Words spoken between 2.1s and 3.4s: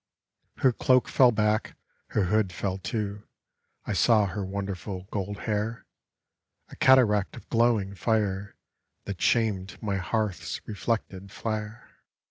hood fell, too;